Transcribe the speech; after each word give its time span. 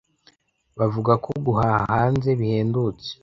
Bavuga 0.79 1.13
ko 1.23 1.29
guhaha 1.45 1.79
hanze 1.93 2.29
bihendutse. 2.39 3.09